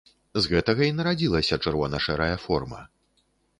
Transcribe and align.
З 0.37 0.41
гэтага 0.53 0.81
і 0.91 0.95
нарадзілася 0.99 1.61
чырвона-шэрая 1.67 2.35
форма. 2.49 2.83